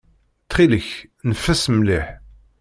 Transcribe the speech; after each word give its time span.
Ttxil-k, 0.43 0.89
neffes 1.29 1.63
mliḥ. 1.73 2.05